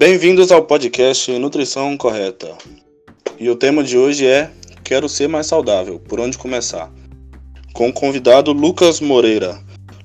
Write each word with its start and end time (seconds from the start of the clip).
Bem-vindos 0.00 0.50
ao 0.50 0.64
podcast 0.64 1.30
Nutrição 1.38 1.94
Correta. 1.94 2.56
E 3.38 3.50
o 3.50 3.54
tema 3.54 3.84
de 3.84 3.98
hoje 3.98 4.26
é 4.26 4.50
Quero 4.82 5.10
ser 5.10 5.28
mais 5.28 5.46
saudável, 5.46 6.00
por 6.00 6.18
onde 6.18 6.38
começar? 6.38 6.90
Com 7.74 7.90
o 7.90 7.92
convidado 7.92 8.50
Lucas 8.50 8.98
Moreira. 8.98 9.58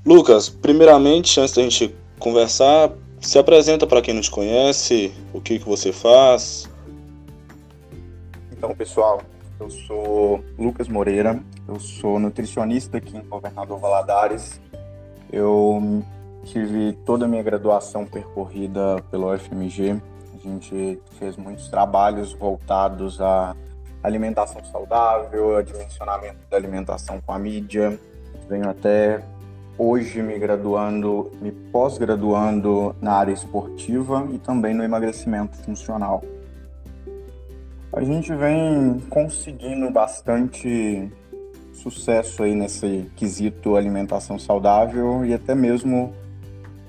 Lucas, 0.05 0.49
primeiramente, 0.49 1.39
antes 1.39 1.55
da 1.55 1.61
gente 1.61 1.95
conversar, 2.19 2.91
se 3.21 3.39
apresenta 3.39 3.87
para 3.87 4.01
quem 4.01 4.13
não 4.13 4.21
te 4.21 4.29
conhece, 4.29 5.13
o 5.33 5.39
que, 5.39 5.59
que 5.59 5.65
você 5.65 5.93
faz. 5.93 6.69
Então, 8.51 8.75
pessoal, 8.75 9.21
eu 9.61 9.69
sou 9.69 10.43
Lucas 10.59 10.89
Moreira, 10.89 11.41
eu 11.69 11.79
sou 11.79 12.19
nutricionista 12.19 12.97
aqui 12.97 13.15
em 13.15 13.21
Governador 13.21 13.79
Valadares. 13.79 14.59
Eu 15.31 16.03
tive 16.45 16.93
toda 17.05 17.25
a 17.25 17.27
minha 17.27 17.43
graduação 17.43 18.05
percorrida 18.05 19.03
pelo 19.09 19.33
UFMG. 19.33 19.99
A 20.33 20.37
gente 20.47 21.01
fez 21.17 21.35
muitos 21.35 21.67
trabalhos 21.67 22.33
voltados 22.33 23.19
à 23.19 23.55
alimentação 24.03 24.63
saudável, 24.65 25.57
a 25.57 25.63
dimensionamento 25.63 26.37
da 26.49 26.55
alimentação 26.55 27.19
com 27.19 27.31
a 27.33 27.39
mídia. 27.39 27.99
Venho 28.47 28.69
até 28.69 29.23
hoje 29.77 30.21
me 30.21 30.37
graduando, 30.37 31.31
me 31.41 31.51
pós-graduando 31.51 32.95
na 33.01 33.13
área 33.13 33.33
esportiva 33.33 34.27
e 34.31 34.37
também 34.37 34.73
no 34.73 34.83
emagrecimento 34.83 35.57
funcional. 35.57 36.23
A 37.91 38.03
gente 38.03 38.33
vem 38.35 38.99
conseguindo 39.09 39.89
bastante 39.89 41.11
sucesso 41.73 42.43
aí 42.43 42.53
nesse 42.53 43.09
quesito 43.15 43.75
alimentação 43.75 44.37
saudável 44.37 45.25
e 45.25 45.33
até 45.33 45.55
mesmo 45.55 46.13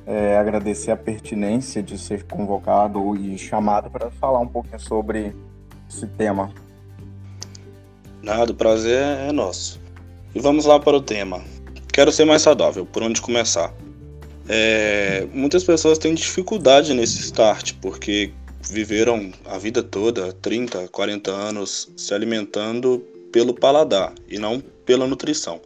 é, 0.07 0.37
agradecer 0.39 0.93
a 0.93 0.97
pertinência 0.97 1.83
de 1.83 1.99
ser 1.99 2.25
convocado 2.25 3.17
e 3.17 3.37
chamado 3.37 3.91
para 3.91 4.11
falar 4.13 4.39
um 4.39 4.47
pouquinho 4.47 4.79
sobre 4.79 5.35
esse 5.89 6.07
tema. 6.07 6.53
Nada, 8.23 8.53
o 8.53 8.55
prazer 8.55 9.03
é 9.29 9.33
nosso. 9.33 9.81
E 10.35 10.41
vamos 10.41 10.65
lá 10.65 10.79
para 10.79 10.97
o 10.97 11.01
tema. 11.01 11.43
Quero 11.93 12.13
ser 12.13 12.25
mais 12.25 12.43
saudável, 12.43 12.87
por 12.87 13.03
onde 13.03 13.21
começar? 13.21 13.73
É, 14.49 15.27
muitas 15.33 15.65
pessoas 15.65 15.99
têm 15.99 16.15
dificuldade 16.15 16.95
nesse 16.95 17.21
start, 17.21 17.75
porque 17.81 18.33
viveram 18.71 19.33
a 19.45 19.59
vida 19.59 19.83
toda, 19.83 20.33
30, 20.33 20.89
40 20.89 21.31
anos, 21.31 21.91
se 21.97 22.15
alimentando 22.15 23.03
pelo 23.33 23.55
paladar 23.55 24.13
e 24.29 24.39
não 24.39 24.61
pela 24.85 25.07
nutrição. 25.07 25.61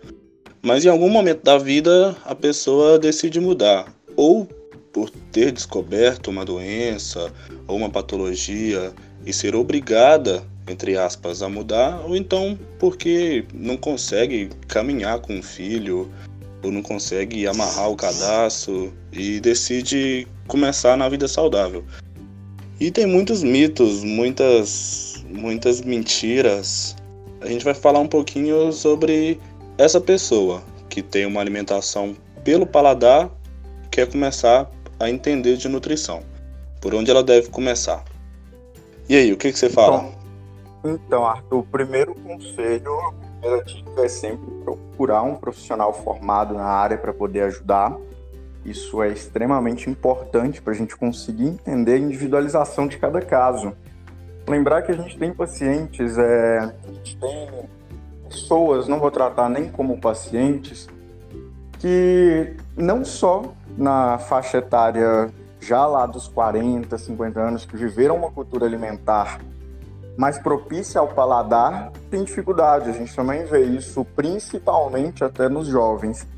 Mas 0.63 0.85
em 0.85 0.89
algum 0.89 1.09
momento 1.09 1.43
da 1.43 1.59
vida 1.59 2.17
a 2.25 2.35
pessoa 2.35 2.99
decide 2.99 3.41
mudar, 3.41 3.93
ou 4.17 4.47
por 4.93 5.11
ter 5.33 5.53
descoberto 5.53 6.29
uma 6.29 6.45
doença 6.45 7.33
ou 7.67 7.77
uma 7.77 7.91
patologia 7.91 8.93
e 9.25 9.33
ser 9.33 9.55
obrigada 9.55 10.45
entre 10.71 10.97
aspas, 10.97 11.43
a 11.43 11.49
mudar, 11.49 12.01
ou 12.07 12.17
então 12.17 12.59
porque 12.79 13.45
não 13.53 13.77
consegue 13.77 14.51
caminhar 14.69 15.21
com 15.21 15.39
o 15.39 15.43
filho, 15.43 16.11
ou 16.63 16.71
não 16.71 16.83
consegue 16.83 17.47
amarrar 17.47 17.91
o 17.91 17.97
cadastro 17.97 18.93
e 19.13 19.41
decide 19.41 20.27
começar 20.47 20.97
na 20.97 21.09
vida 21.09 21.27
saudável. 21.27 21.85
E 22.79 22.91
tem 22.91 23.07
muitos 23.07 23.43
mitos, 23.43 24.05
muitas, 24.05 25.25
muitas 25.29 25.81
mentiras. 25.81 26.97
A 27.41 27.47
gente 27.47 27.65
vai 27.65 27.75
falar 27.75 27.99
um 27.99 28.07
pouquinho 28.07 28.73
sobre 28.73 29.39
essa 29.79 30.01
pessoa 30.01 30.63
que 30.89 31.03
tem 31.03 31.27
uma 31.27 31.41
alimentação 31.41 32.17
pelo 32.45 32.67
paladar, 32.67 33.31
quer 33.91 34.11
começar 34.11 34.71
a 34.99 35.11
entender 35.11 35.57
de 35.57 35.69
nutrição. 35.69 36.23
Por 36.81 36.95
onde 36.95 37.11
ela 37.11 37.23
deve 37.23 37.49
começar? 37.49 38.05
E 39.09 39.17
aí, 39.17 39.33
o 39.33 39.37
que, 39.37 39.53
que 39.53 39.59
você 39.59 39.69
fala? 39.69 40.11
Então, 40.85 41.27
Arthur, 41.27 41.59
o 41.59 41.63
primeiro 41.65 42.15
conselho, 42.15 42.93
a 43.01 43.13
primeira 43.13 43.65
dica 43.65 44.03
é 44.03 44.09
sempre 44.09 44.51
procurar 44.65 45.23
um 45.23 45.35
profissional 45.35 45.93
formado 45.93 46.55
na 46.55 46.65
área 46.65 46.97
para 46.97 47.13
poder 47.13 47.43
ajudar. 47.43 47.97
Isso 48.65 49.03
é 49.03 49.09
extremamente 49.09 49.91
importante 49.91 50.63
para 50.63 50.73
a 50.73 50.77
gente 50.77 50.97
conseguir 50.97 51.47
entender 51.47 51.95
a 51.95 51.99
individualização 51.99 52.87
de 52.87 52.99
cada 52.99 53.21
caso. 53.21 53.73
Lembrar 54.47 54.83
que 54.83 54.93
a 54.93 54.95
gente 54.95 55.19
tem 55.19 55.33
pacientes, 55.33 56.17
é, 56.17 56.59
a 56.59 56.93
gente 56.93 57.17
tem 57.17 57.49
pessoas, 58.29 58.87
não 58.87 58.99
vou 58.99 59.11
tratar 59.11 59.49
nem 59.49 59.69
como 59.69 60.01
pacientes, 60.01 60.89
que 61.79 62.55
não 62.77 63.05
só 63.05 63.55
na 63.81 64.19
faixa 64.19 64.59
etária 64.59 65.31
já 65.59 65.87
lá 65.87 66.05
dos 66.05 66.29
40, 66.29 66.97
50 66.97 67.41
anos, 67.41 67.65
que 67.65 67.77
viveram 67.77 68.17
uma 68.17 68.31
cultura 68.31 68.67
alimentar 68.67 69.41
mais 70.17 70.39
propícia 70.39 71.01
ao 71.01 71.09
paladar 71.09 71.91
tem 72.11 72.23
dificuldade. 72.23 72.91
A 72.91 72.93
gente 72.93 73.17
também 73.17 73.45
vê 73.45 73.63
isso 73.63 74.05
principalmente 74.05 75.25
até 75.25 75.49
nos 75.49 75.67
jovens. 75.67 76.29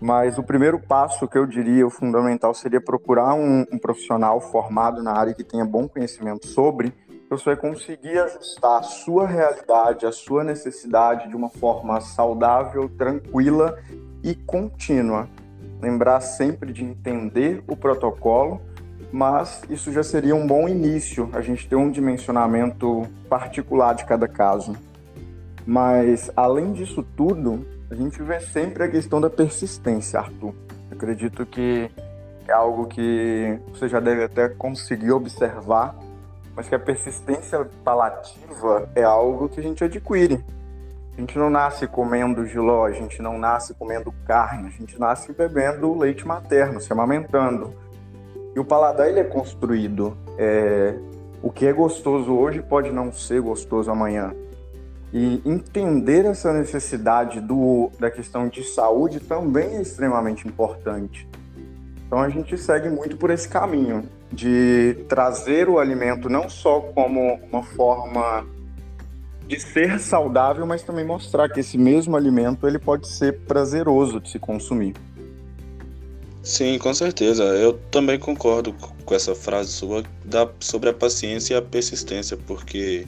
Mas 0.00 0.38
o 0.38 0.42
primeiro 0.42 0.80
passo 0.80 1.28
que 1.28 1.38
eu 1.38 1.46
diria, 1.46 1.86
o 1.86 1.90
fundamental, 1.90 2.52
seria 2.52 2.80
procurar 2.80 3.34
um, 3.34 3.64
um 3.72 3.78
profissional 3.78 4.40
formado 4.40 5.00
na 5.04 5.12
área 5.12 5.32
que 5.32 5.44
tenha 5.44 5.64
bom 5.64 5.86
conhecimento 5.86 6.48
sobre, 6.48 6.92
você 7.30 7.44
vai 7.44 7.56
conseguir 7.56 8.18
ajustar 8.18 8.80
a 8.80 8.82
sua 8.82 9.26
realidade, 9.26 10.04
a 10.04 10.10
sua 10.10 10.42
necessidade 10.42 11.28
de 11.28 11.36
uma 11.36 11.48
forma 11.48 12.00
saudável, 12.00 12.90
tranquila 12.98 13.78
e 14.24 14.34
contínua. 14.34 15.28
Lembrar 15.82 16.20
sempre 16.20 16.72
de 16.72 16.84
entender 16.84 17.62
o 17.66 17.76
protocolo 17.76 18.62
mas 19.12 19.62
isso 19.68 19.92
já 19.92 20.02
seria 20.02 20.34
um 20.34 20.46
bom 20.46 20.66
início, 20.66 21.28
a 21.34 21.42
gente 21.42 21.68
ter 21.68 21.76
um 21.76 21.90
dimensionamento 21.90 23.06
particular 23.28 23.94
de 23.94 24.06
cada 24.06 24.26
caso. 24.26 24.74
Mas, 25.66 26.30
além 26.34 26.72
disso 26.72 27.04
tudo, 27.14 27.64
a 27.90 27.94
gente 27.94 28.22
vê 28.22 28.40
sempre 28.40 28.84
a 28.84 28.88
questão 28.88 29.20
da 29.20 29.28
persistência, 29.28 30.18
Arthur. 30.18 30.54
acredito 30.90 31.44
que 31.44 31.90
é 32.48 32.52
algo 32.52 32.86
que 32.86 33.58
você 33.68 33.86
já 33.86 34.00
deve 34.00 34.24
até 34.24 34.48
conseguir 34.48 35.12
observar, 35.12 35.94
mas 36.56 36.68
que 36.68 36.74
a 36.74 36.78
persistência 36.78 37.68
palativa 37.84 38.88
é 38.94 39.02
algo 39.02 39.48
que 39.48 39.60
a 39.60 39.62
gente 39.62 39.84
adquire. 39.84 40.42
A 41.16 41.20
gente 41.20 41.38
não 41.38 41.50
nasce 41.50 41.86
comendo 41.86 42.46
giló, 42.46 42.86
a 42.86 42.92
gente 42.92 43.20
não 43.20 43.38
nasce 43.38 43.74
comendo 43.74 44.12
carne, 44.26 44.68
a 44.68 44.70
gente 44.70 44.98
nasce 44.98 45.32
bebendo 45.32 45.96
leite 45.96 46.26
materno, 46.26 46.80
se 46.80 46.90
amamentando. 46.92 47.74
E 48.54 48.58
o 48.58 48.64
paladar 48.64 49.08
ele 49.08 49.20
é 49.20 49.24
construído. 49.24 50.16
É, 50.38 50.94
o 51.42 51.50
que 51.50 51.66
é 51.66 51.72
gostoso 51.72 52.32
hoje 52.32 52.62
pode 52.62 52.90
não 52.90 53.12
ser 53.12 53.42
gostoso 53.42 53.90
amanhã. 53.90 54.34
E 55.12 55.42
entender 55.44 56.24
essa 56.24 56.52
necessidade 56.54 57.40
do, 57.40 57.90
da 57.98 58.10
questão 58.10 58.48
de 58.48 58.64
saúde 58.64 59.20
também 59.20 59.76
é 59.76 59.82
extremamente 59.82 60.48
importante. 60.48 61.28
Então 62.06 62.20
a 62.20 62.30
gente 62.30 62.56
segue 62.56 62.88
muito 62.88 63.18
por 63.18 63.30
esse 63.30 63.48
caminho 63.48 64.08
de 64.30 65.04
trazer 65.08 65.68
o 65.68 65.78
alimento 65.78 66.30
não 66.30 66.48
só 66.48 66.80
como 66.80 67.38
uma 67.50 67.62
forma 67.62 68.46
de 69.46 69.60
ser 69.60 69.98
saudável, 70.00 70.66
mas 70.66 70.82
também 70.82 71.04
mostrar 71.04 71.48
que 71.48 71.60
esse 71.60 71.76
mesmo 71.76 72.16
alimento 72.16 72.66
ele 72.66 72.78
pode 72.78 73.08
ser 73.08 73.40
prazeroso 73.40 74.20
de 74.20 74.30
se 74.30 74.38
consumir. 74.38 74.94
Sim, 76.42 76.78
com 76.78 76.92
certeza. 76.92 77.44
Eu 77.44 77.74
também 77.90 78.18
concordo 78.18 78.74
com 79.04 79.14
essa 79.14 79.34
frase 79.34 79.70
sua 79.70 80.02
da, 80.24 80.48
sobre 80.58 80.90
a 80.90 80.92
paciência 80.92 81.54
e 81.54 81.56
a 81.56 81.62
persistência, 81.62 82.36
porque 82.36 83.06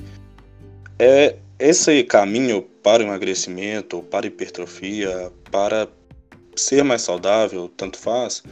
é 0.99 1.37
esse 1.59 2.03
caminho 2.05 2.63
para 2.83 3.03
o 3.03 3.07
emagrecimento, 3.07 4.03
para 4.03 4.27
a 4.27 4.29
hipertrofia, 4.29 5.33
para 5.51 5.89
ser 6.55 6.85
mais 6.85 7.03
saudável, 7.03 7.69
tanto 7.77 7.99
faz, 7.99 8.43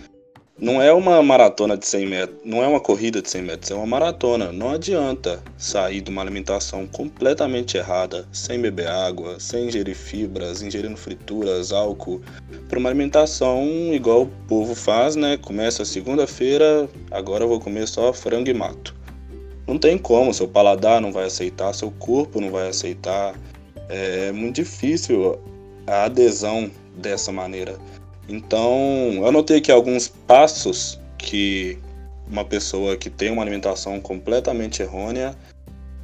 não 0.58 0.80
é 0.82 0.92
uma 0.92 1.22
maratona 1.22 1.76
de 1.76 1.86
100 1.86 2.06
metros, 2.06 2.38
não 2.44 2.62
é 2.62 2.68
uma 2.68 2.78
corrida 2.78 3.22
de 3.22 3.28
100 3.28 3.42
metros, 3.42 3.70
é 3.70 3.74
uma 3.74 3.86
maratona. 3.86 4.52
Não 4.52 4.70
adianta 4.70 5.42
sair 5.56 6.00
de 6.00 6.10
uma 6.10 6.22
alimentação 6.22 6.86
completamente 6.86 7.76
errada, 7.76 8.28
sem 8.32 8.60
beber 8.60 8.86
água, 8.86 9.40
sem 9.40 9.68
ingerir 9.68 9.96
fibras, 9.96 10.62
ingerindo 10.62 10.96
frituras, 10.96 11.72
álcool, 11.72 12.20
para 12.68 12.78
uma 12.78 12.90
alimentação 12.90 13.64
igual 13.92 14.22
o 14.22 14.30
povo 14.46 14.74
faz, 14.74 15.16
né? 15.16 15.36
Começa 15.36 15.84
segunda-feira, 15.84 16.88
agora 17.10 17.44
eu 17.44 17.48
vou 17.48 17.58
comer 17.58 17.88
só 17.88 18.12
frango 18.12 18.50
e 18.50 18.54
mato. 18.54 18.94
Não 19.66 19.78
tem 19.78 19.96
como, 19.96 20.34
seu 20.34 20.46
paladar 20.46 21.00
não 21.00 21.12
vai 21.12 21.24
aceitar, 21.24 21.72
seu 21.72 21.90
corpo 21.92 22.40
não 22.40 22.50
vai 22.50 22.68
aceitar. 22.68 23.34
É 23.88 24.30
muito 24.32 24.56
difícil 24.56 25.38
a 25.86 26.04
adesão 26.04 26.70
dessa 26.96 27.32
maneira. 27.32 27.78
Então, 28.28 29.12
eu 29.14 29.26
anotei 29.26 29.58
aqui 29.58 29.70
alguns 29.70 30.08
passos 30.08 31.00
que 31.18 31.78
uma 32.28 32.44
pessoa 32.44 32.96
que 32.96 33.10
tem 33.10 33.30
uma 33.30 33.42
alimentação 33.42 34.00
completamente 34.00 34.82
errônea 34.82 35.36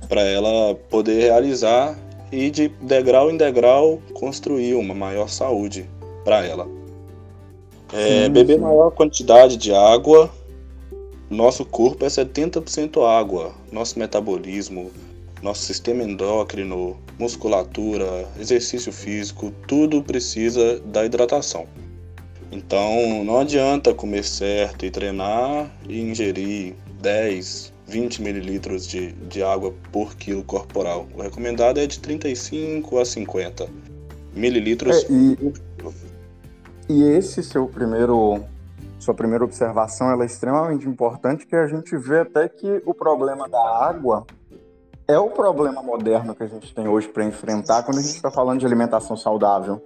para 0.08 0.22
ela 0.22 0.74
poder 0.90 1.20
realizar 1.20 1.98
e 2.30 2.50
de 2.50 2.68
degrau 2.82 3.30
em 3.30 3.36
degrau 3.36 4.00
construir 4.14 4.74
uma 4.74 4.94
maior 4.94 5.28
saúde 5.28 5.88
para 6.24 6.44
ela. 6.44 6.68
É, 7.92 8.24
sim, 8.24 8.30
beber 8.30 8.56
sim. 8.56 8.60
maior 8.60 8.90
quantidade 8.90 9.56
de 9.56 9.72
água, 9.72 10.30
nosso 11.30 11.64
corpo 11.64 12.04
é 12.04 12.08
70% 12.08 13.02
água, 13.02 13.54
nosso 13.72 13.98
metabolismo, 13.98 14.90
nosso 15.42 15.62
sistema 15.62 16.02
endócrino, 16.02 16.98
musculatura, 17.18 18.28
exercício 18.38 18.92
físico, 18.92 19.52
tudo 19.66 20.02
precisa 20.02 20.80
da 20.80 21.04
hidratação. 21.04 21.66
Então 22.50 23.24
não 23.24 23.38
adianta 23.38 23.92
comer 23.94 24.24
certo 24.24 24.84
e 24.84 24.90
treinar 24.90 25.70
e 25.88 26.00
ingerir 26.00 26.74
10, 27.00 27.72
20 27.86 28.22
mililitros 28.22 28.86
de, 28.86 29.12
de 29.12 29.42
água 29.42 29.74
por 29.92 30.14
quilo 30.14 30.42
corporal. 30.42 31.06
O 31.14 31.22
recomendado 31.22 31.78
é 31.78 31.86
de 31.86 31.98
35 32.00 32.98
a 32.98 33.04
50 33.04 33.68
mililitros. 34.34 35.04
É, 35.04 35.06
e, 35.10 35.52
e 36.88 37.02
esse 37.02 37.42
seu 37.42 37.66
primeiro 37.66 38.42
sua 38.98 39.14
primeira 39.14 39.44
observação 39.44 40.10
ela 40.10 40.24
é 40.24 40.26
extremamente 40.26 40.86
importante, 40.88 41.46
que 41.46 41.54
a 41.54 41.66
gente 41.66 41.96
vê 41.96 42.20
até 42.20 42.48
que 42.48 42.82
o 42.84 42.92
problema 42.92 43.48
da 43.48 43.86
água 43.86 44.26
é 45.06 45.18
o 45.18 45.30
problema 45.30 45.82
moderno 45.82 46.34
que 46.34 46.42
a 46.42 46.46
gente 46.46 46.74
tem 46.74 46.86
hoje 46.86 47.08
para 47.08 47.24
enfrentar 47.24 47.84
quando 47.84 47.98
a 47.98 48.02
gente 48.02 48.16
está 48.16 48.30
falando 48.30 48.60
de 48.60 48.66
alimentação 48.66 49.16
saudável. 49.16 49.82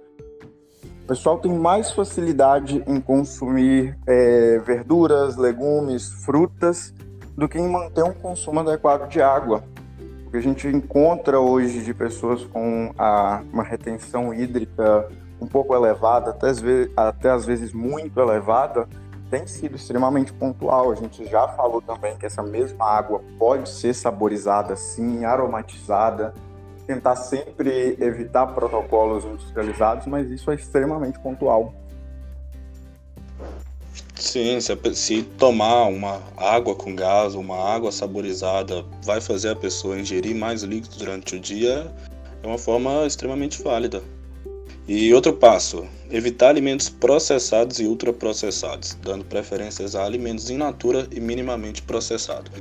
O 1.03 1.05
pessoal 1.05 1.37
tem 1.37 1.51
mais 1.51 1.91
facilidade 1.91 2.81
em 2.87 3.01
consumir 3.01 3.97
é, 4.07 4.57
verduras, 4.59 5.35
legumes, 5.35 6.07
frutas, 6.23 6.93
do 7.35 7.49
que 7.49 7.59
em 7.59 7.67
manter 7.67 8.05
um 8.05 8.13
consumo 8.13 8.61
adequado 8.61 9.09
de 9.09 9.21
água. 9.21 9.65
O 10.25 10.31
que 10.31 10.37
a 10.37 10.41
gente 10.41 10.65
encontra 10.65 11.41
hoje 11.41 11.83
de 11.83 11.93
pessoas 11.93 12.45
com 12.45 12.93
a, 12.97 13.43
uma 13.51 13.63
retenção 13.63 14.33
hídrica 14.33 15.09
um 15.41 15.45
pouco 15.45 15.75
elevada, 15.75 16.31
até 16.31 16.47
às, 16.47 16.61
vezes, 16.61 16.89
até 16.95 17.29
às 17.29 17.45
vezes 17.45 17.73
muito 17.73 18.17
elevada, 18.17 18.87
tem 19.29 19.45
sido 19.45 19.75
extremamente 19.75 20.31
pontual. 20.31 20.89
A 20.89 20.95
gente 20.95 21.25
já 21.25 21.49
falou 21.49 21.81
também 21.81 22.15
que 22.17 22.25
essa 22.25 22.41
mesma 22.41 22.85
água 22.85 23.21
pode 23.37 23.67
ser 23.67 23.93
saborizada, 23.93 24.77
sim, 24.77 25.25
aromatizada. 25.25 26.33
Tentar 26.85 27.15
sempre 27.15 27.95
evitar 27.99 28.47
protocolos 28.47 29.23
industrializados, 29.23 30.05
mas 30.07 30.29
isso 30.29 30.51
é 30.51 30.55
extremamente 30.55 31.17
pontual. 31.19 31.73
Sim, 34.15 34.59
se, 34.61 34.95
se, 34.95 35.23
tomar 35.37 35.83
uma 35.85 36.21
água 36.37 36.73
com 36.75 36.95
gás, 36.95 37.35
uma 37.35 37.57
água 37.57 37.91
saborizada, 37.91 38.83
vai 39.03 39.19
fazer 39.19 39.49
a 39.49 39.55
pessoa 39.55 39.99
ingerir 39.99 40.35
mais 40.35 40.63
líquidos 40.63 40.97
durante 40.97 41.35
o 41.35 41.39
dia, 41.39 41.91
é 42.41 42.47
uma 42.47 42.57
forma 42.57 43.05
extremamente 43.05 43.61
válida. 43.61 44.01
E 44.87 45.13
outro 45.13 45.33
passo, 45.33 45.85
evitar 46.11 46.49
alimentos 46.49 46.89
processados 46.89 47.79
e 47.79 47.85
ultraprocessados, 47.85 48.97
dando 49.01 49.23
preferências 49.23 49.95
a 49.95 50.03
alimentos 50.03 50.49
in 50.49 50.57
natura 50.57 51.07
e 51.11 51.19
minimamente 51.19 51.81
processados. 51.81 52.51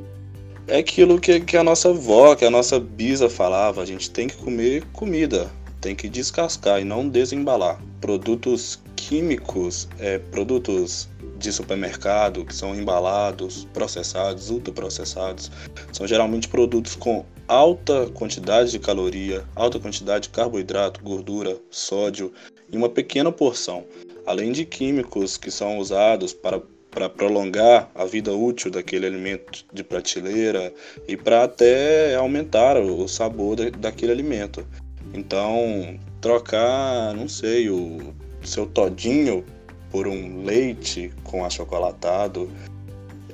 É 0.69 0.79
aquilo 0.79 1.21
que, 1.21 1.41
que 1.41 1.57
a 1.57 1.65
nossa 1.65 1.91
avó, 1.91 2.37
que 2.37 2.45
a 2.45 2.51
nossa 2.51 2.79
bisa 2.79 3.29
falava, 3.29 3.83
a 3.83 3.85
gente 3.85 4.11
tem 4.11 4.29
que 4.29 4.37
comer 4.37 4.85
comida, 4.93 5.51
tem 5.81 5.95
que 5.95 6.09
descascar 6.09 6.81
e 6.81 6.85
não 6.85 7.09
desembalar. 7.09 7.83
Produtos 8.01 8.81
químicos, 8.95 9.89
é, 9.99 10.19
produtos 10.19 11.09
de 11.37 11.53
supermercado 11.53 12.45
que 12.45 12.55
são 12.55 12.75
embalados, 12.75 13.67
processados, 13.75 14.51
ultraprocessados, 14.51 15.51
são 15.93 16.07
geralmente 16.07 16.47
produtos 16.47 16.95
com 16.95 17.25
alta 17.49 18.07
quantidade 18.15 18.71
de 18.71 18.79
caloria, 18.79 19.45
alta 19.57 19.81
quantidade 19.81 20.29
de 20.29 20.29
carboidrato, 20.29 21.03
gordura, 21.03 21.59
sódio 21.71 22.33
em 22.73 22.77
uma 22.77 22.89
pequena 22.89 23.33
porção, 23.33 23.85
além 24.25 24.53
de 24.53 24.65
químicos 24.65 25.37
que 25.37 25.51
são 25.51 25.79
usados 25.79 26.33
para 26.33 26.63
para 26.93 27.09
prolongar 27.09 27.91
a 27.95 28.05
vida 28.05 28.33
útil 28.33 28.71
daquele 28.71 29.07
alimento 29.07 29.65
de 29.73 29.83
prateleira 29.83 30.73
e 31.09 31.17
para 31.17 31.45
até 31.45 32.15
aumentar 32.15 32.77
o 32.77 33.09
sabor 33.09 33.57
daquele 33.71 34.13
alimento. 34.13 34.65
Então, 35.13 35.99
trocar, 36.21 37.15
não 37.15 37.29
sei, 37.29 37.69
o 37.69 38.15
seu 38.45 38.67
todinho 38.67 39.45
por 39.91 40.07
um 40.07 40.45
leite 40.45 41.13
com 41.25 41.45
achocolatado, 41.45 42.49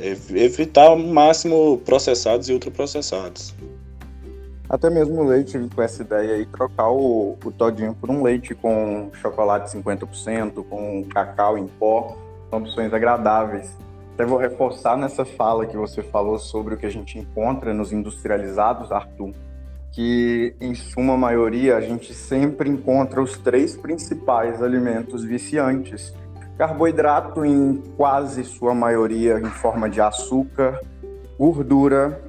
evitar 0.00 0.86
ao 0.86 0.98
máximo 0.98 1.78
processados 1.84 2.48
e 2.48 2.52
ultraprocessados. 2.52 3.54
Até 4.68 4.90
mesmo 4.90 5.22
o 5.22 5.24
leite 5.24 5.58
com 5.74 5.80
essa 5.80 6.02
ideia 6.02 6.34
aí, 6.34 6.46
trocar 6.46 6.90
o, 6.90 7.38
o 7.42 7.52
todinho 7.52 7.94
por 7.94 8.10
um 8.10 8.22
leite 8.22 8.54
com 8.54 9.10
chocolate 9.14 9.74
50%, 9.76 10.64
com 10.68 11.04
cacau 11.04 11.56
em 11.56 11.66
pó, 11.66 12.16
são 12.50 12.58
opções 12.58 12.92
agradáveis. 12.92 13.76
Até 14.14 14.24
vou 14.24 14.38
reforçar 14.38 14.96
nessa 14.96 15.24
fala 15.24 15.66
que 15.66 15.76
você 15.76 16.02
falou 16.02 16.38
sobre 16.38 16.74
o 16.74 16.76
que 16.76 16.86
a 16.86 16.90
gente 16.90 17.18
encontra 17.18 17.72
nos 17.72 17.92
industrializados, 17.92 18.90
Arthur, 18.90 19.32
que 19.92 20.54
em 20.60 20.74
suma 20.74 21.16
maioria 21.16 21.76
a 21.76 21.80
gente 21.80 22.12
sempre 22.12 22.68
encontra 22.68 23.22
os 23.22 23.38
três 23.38 23.76
principais 23.76 24.62
alimentos 24.62 25.24
viciantes. 25.24 26.12
Carboidrato 26.56 27.44
em 27.44 27.80
quase 27.96 28.42
sua 28.42 28.74
maioria 28.74 29.38
em 29.38 29.50
forma 29.50 29.88
de 29.88 30.00
açúcar, 30.00 30.80
gordura 31.38 32.20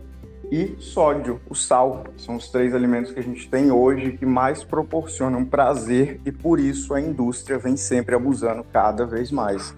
e 0.52 0.76
sódio, 0.80 1.40
o 1.50 1.56
sal. 1.56 2.04
São 2.18 2.36
os 2.36 2.50
três 2.50 2.74
alimentos 2.76 3.12
que 3.12 3.20
a 3.20 3.24
gente 3.24 3.50
tem 3.50 3.72
hoje 3.72 4.14
que 4.14 4.26
mais 4.26 4.64
proporcionam 4.64 5.44
prazer 5.46 6.22
e 6.26 6.32
por 6.32 6.60
isso 6.60 6.94
a 6.94 7.02
indústria 7.02 7.58
vem 7.58 7.76
sempre 7.76 8.16
abusando 8.16 8.64
cada 8.64 9.06
vez 9.06 9.32
mais. 9.32 9.74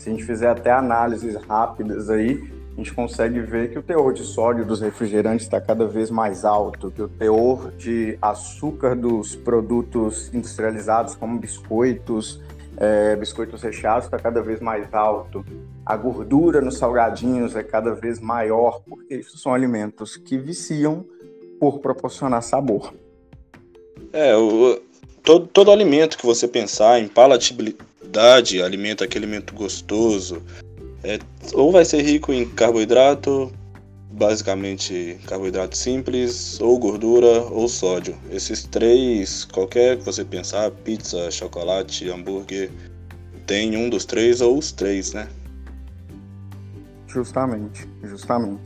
Se 0.00 0.08
a 0.08 0.12
gente 0.12 0.24
fizer 0.24 0.48
até 0.48 0.72
análises 0.72 1.36
rápidas 1.42 2.08
aí, 2.08 2.42
a 2.72 2.76
gente 2.76 2.94
consegue 2.94 3.38
ver 3.40 3.70
que 3.70 3.78
o 3.78 3.82
teor 3.82 4.14
de 4.14 4.24
sódio 4.24 4.64
dos 4.64 4.80
refrigerantes 4.80 5.44
está 5.44 5.60
cada 5.60 5.86
vez 5.86 6.10
mais 6.10 6.42
alto, 6.42 6.90
que 6.90 7.02
o 7.02 7.08
teor 7.08 7.70
de 7.72 8.16
açúcar 8.22 8.96
dos 8.96 9.36
produtos 9.36 10.32
industrializados, 10.32 11.14
como 11.14 11.38
biscoitos, 11.38 12.40
é, 12.78 13.14
biscoitos 13.14 13.60
recheados 13.60 14.06
está 14.06 14.18
cada 14.18 14.40
vez 14.40 14.58
mais 14.58 14.92
alto, 14.94 15.44
a 15.84 15.94
gordura 15.98 16.62
nos 16.62 16.78
salgadinhos 16.78 17.54
é 17.54 17.62
cada 17.62 17.92
vez 17.92 18.18
maior, 18.18 18.80
porque 18.88 19.16
isso 19.16 19.36
são 19.36 19.52
alimentos 19.52 20.16
que 20.16 20.38
viciam 20.38 21.04
por 21.58 21.80
proporcionar 21.80 22.42
sabor. 22.42 22.94
É, 24.14 24.34
o, 24.34 24.80
todo, 25.22 25.46
todo 25.46 25.70
alimento 25.70 26.16
que 26.16 26.24
você 26.24 26.48
pensar 26.48 26.98
em 26.98 27.06
palatabilidade, 28.10 28.62
alimento, 28.62 29.04
aquele 29.04 29.24
alimento 29.24 29.54
gostoso, 29.54 30.42
é, 31.02 31.18
ou 31.54 31.72
vai 31.72 31.84
ser 31.84 32.02
rico 32.02 32.32
em 32.32 32.48
carboidrato, 32.48 33.52
basicamente 34.12 35.18
carboidrato 35.26 35.76
simples, 35.76 36.60
ou 36.60 36.78
gordura, 36.78 37.42
ou 37.42 37.68
sódio. 37.68 38.16
Esses 38.30 38.64
três, 38.64 39.44
qualquer 39.44 39.98
que 39.98 40.04
você 40.04 40.24
pensar, 40.24 40.70
pizza, 40.70 41.30
chocolate, 41.30 42.08
hambúrguer, 42.10 42.70
tem 43.46 43.76
um 43.76 43.88
dos 43.88 44.04
três 44.04 44.40
ou 44.40 44.58
os 44.58 44.72
três, 44.72 45.12
né? 45.12 45.28
Justamente, 47.06 47.88
justamente. 48.04 48.60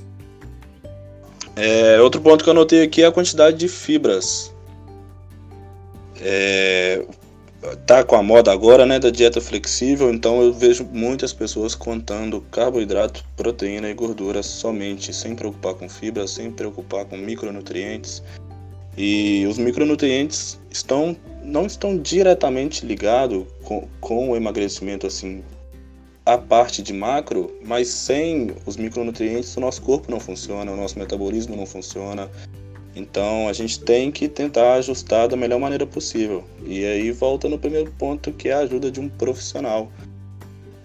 É, 1.57 2.01
outro 2.01 2.21
ponto 2.21 2.43
que 2.43 2.51
eu 2.51 2.53
anotei 2.53 2.83
aqui 2.83 3.03
é 3.03 3.07
a 3.07 3.13
quantidade 3.13 3.57
de 3.57 3.69
fibras. 3.69 4.53
É, 6.21 7.05
tá 7.87 8.05
com 8.05 8.17
a 8.17 8.23
moda 8.23 8.53
agora, 8.53 8.87
né, 8.87 8.99
da 8.99 9.11
dieta 9.11 9.41
flexível, 9.41 10.13
então 10.13 10.43
eu 10.43 10.53
vejo 10.53 10.89
muitas 10.93 11.33
pessoas 11.33 11.75
contando 11.75 12.41
carboidrato, 12.51 13.25
proteína 13.37 13.89
e 13.91 13.95
gordura 13.95 14.43
somente, 14.43 15.13
sem 15.13 15.35
preocupar 15.35 15.75
com 15.75 15.89
fibra, 15.89 16.27
sem 16.27 16.51
preocupar 16.51 17.05
com 17.05 17.17
micronutrientes. 17.17 18.23
E 18.97 19.45
os 19.47 19.59
micronutrientes 19.59 20.59
estão 20.71 21.17
não 21.43 21.67
estão 21.67 21.99
diretamente 21.99 22.87
ligados 22.87 23.45
com, 23.65 23.87
com 24.01 24.31
o 24.31 24.37
emagrecimento 24.37 25.07
assim 25.07 25.43
a 26.25 26.39
parte 26.39 26.83
de 26.83 26.93
macro, 26.93 27.53
mas 27.63 27.89
sem 27.89 28.55
os 28.65 28.79
micronutrientes 28.79 29.55
o 29.57 29.61
nosso 29.61 29.83
corpo 29.83 30.11
não 30.11 30.19
funciona, 30.19 30.73
o 30.73 30.77
nosso 30.77 30.99
metabolismo 30.99 31.55
não 31.55 31.67
funciona, 31.67 32.31
então 32.95 33.49
a 33.49 33.53
gente 33.53 33.81
tem 33.81 34.11
que 34.11 34.29
tentar 34.29 34.75
ajustar 34.75 35.29
da 35.29 35.37
melhor 35.37 35.59
maneira 35.59 35.87
possível. 35.87 36.45
E 36.65 36.85
aí 36.85 37.11
volta 37.11 37.49
no 37.49 37.59
primeiro 37.59 37.91
ponto 37.99 38.33
que 38.33 38.49
é 38.49 38.53
a 38.53 38.59
ajuda 38.61 38.91
de 38.91 39.01
um 39.01 39.09
profissional. 39.09 39.91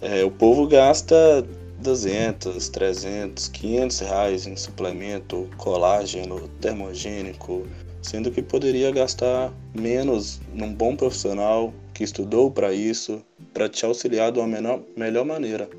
É, 0.02 0.24
o 0.24 0.32
povo 0.32 0.68
gasta 0.68 1.46
200, 1.82 2.70
300, 2.70 3.48
500 3.50 4.00
reais 4.00 4.48
em 4.48 4.56
suplemento, 4.56 5.48
colágeno, 5.58 6.48
termogênico, 6.60 7.66
sendo 8.02 8.32
que 8.32 8.42
poderia 8.42 8.92
gastar 8.92 9.54
menos 9.74 10.40
num 10.54 10.74
bom 10.74 10.96
profissional 10.96 11.74
que 11.94 12.04
estudou 12.04 12.50
para 12.50 12.74
isso, 12.74 13.22
para 13.54 13.70
te 13.70 13.86
auxiliar 13.86 14.32
de 14.32 14.40
uma 14.40 14.48
menor, 14.48 14.82
melhor 14.96 15.26
maneira. 15.26 15.70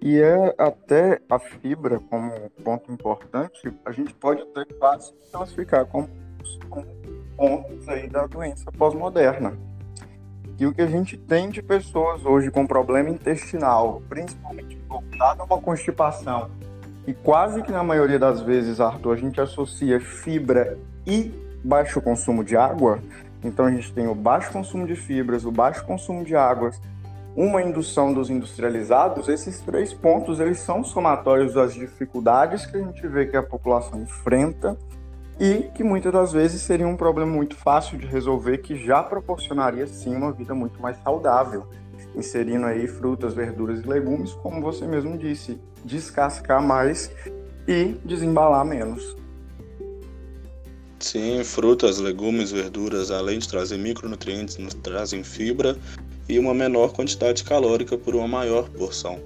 E 0.00 0.20
é 0.20 0.54
até 0.56 1.20
a 1.28 1.38
fibra 1.38 1.98
como 1.98 2.32
ponto 2.62 2.92
importante, 2.92 3.72
a 3.84 3.90
gente 3.90 4.14
pode 4.14 4.42
até 4.42 4.64
quase 4.74 5.12
classificar 5.32 5.86
como, 5.86 6.08
como 6.70 6.86
pontos 7.36 7.88
aí 7.88 8.08
da 8.08 8.26
doença 8.26 8.70
pós-moderna. 8.72 9.56
que 10.56 10.66
o 10.66 10.74
que 10.74 10.82
a 10.82 10.86
gente 10.86 11.16
tem 11.16 11.50
de 11.50 11.62
pessoas 11.62 12.24
hoje 12.24 12.50
com 12.50 12.66
problema 12.66 13.10
intestinal, 13.10 14.02
principalmente 14.08 14.76
voltado 14.88 15.42
a 15.42 15.44
uma 15.44 15.60
constipação, 15.60 16.50
e 17.06 17.14
quase 17.14 17.62
que 17.62 17.72
na 17.72 17.82
maioria 17.82 18.18
das 18.18 18.40
vezes, 18.40 18.80
Arthur, 18.80 19.14
a 19.14 19.16
gente 19.16 19.40
associa 19.40 19.98
fibra 19.98 20.76
e 21.06 21.32
baixo 21.64 22.00
consumo 22.00 22.44
de 22.44 22.56
água. 22.56 22.98
Então 23.42 23.66
a 23.66 23.70
gente 23.70 23.92
tem 23.92 24.06
o 24.06 24.14
baixo 24.14 24.52
consumo 24.52 24.86
de 24.86 24.94
fibras, 24.94 25.44
o 25.44 25.50
baixo 25.50 25.84
consumo 25.84 26.24
de 26.24 26.36
águas, 26.36 26.80
uma 27.38 27.62
indução 27.62 28.12
dos 28.12 28.30
industrializados, 28.30 29.28
esses 29.28 29.60
três 29.60 29.94
pontos 29.94 30.40
eles 30.40 30.58
são 30.58 30.82
somatórios 30.82 31.54
das 31.54 31.72
dificuldades 31.72 32.66
que 32.66 32.76
a 32.76 32.80
gente 32.80 33.06
vê 33.06 33.26
que 33.26 33.36
a 33.36 33.42
população 33.44 34.02
enfrenta 34.02 34.76
e 35.38 35.70
que 35.72 35.84
muitas 35.84 36.12
das 36.12 36.32
vezes 36.32 36.60
seria 36.62 36.88
um 36.88 36.96
problema 36.96 37.30
muito 37.30 37.54
fácil 37.54 37.96
de 37.96 38.08
resolver 38.08 38.58
que 38.58 38.74
já 38.74 39.04
proporcionaria 39.04 39.86
sim 39.86 40.16
uma 40.16 40.32
vida 40.32 40.52
muito 40.52 40.82
mais 40.82 41.00
saudável, 41.00 41.68
inserindo 42.16 42.66
aí 42.66 42.88
frutas, 42.88 43.34
verduras 43.34 43.84
e 43.84 43.86
legumes, 43.86 44.32
como 44.32 44.60
você 44.60 44.84
mesmo 44.84 45.16
disse, 45.16 45.60
descascar 45.84 46.60
mais 46.60 47.08
e 47.68 47.94
desembalar 48.04 48.64
menos. 48.64 49.16
Sim, 50.98 51.44
frutas, 51.44 51.98
legumes, 51.98 52.50
verduras, 52.50 53.12
além 53.12 53.38
de 53.38 53.48
trazer 53.48 53.78
micronutrientes, 53.78 54.58
nos 54.58 54.74
trazem 54.74 55.22
fibra 55.22 55.76
e 56.28 56.38
uma 56.38 56.52
menor 56.52 56.92
quantidade 56.92 57.42
calórica 57.44 57.96
por 57.96 58.14
uma 58.14 58.28
maior 58.28 58.68
porção. 58.70 59.18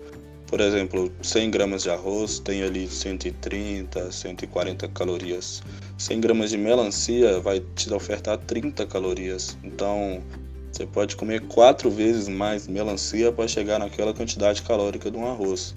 Por 0.46 0.60
exemplo, 0.60 1.10
100 1.22 1.50
gramas 1.50 1.82
de 1.82 1.90
arroz 1.90 2.38
tem 2.38 2.62
ali 2.62 2.86
130, 2.86 4.12
140 4.12 4.86
calorias. 4.88 5.62
100 5.96 6.20
gramas 6.20 6.50
de 6.50 6.58
melancia 6.58 7.40
vai 7.40 7.60
te 7.74 7.92
ofertar 7.92 8.36
30 8.36 8.84
calorias. 8.84 9.56
Então, 9.64 10.22
você 10.70 10.84
pode 10.84 11.16
comer 11.16 11.40
quatro 11.48 11.90
vezes 11.90 12.28
mais 12.28 12.68
melancia 12.68 13.32
para 13.32 13.48
chegar 13.48 13.78
naquela 13.78 14.12
quantidade 14.12 14.60
calórica 14.60 15.10
de 15.10 15.16
um 15.16 15.26
arroz. 15.26 15.74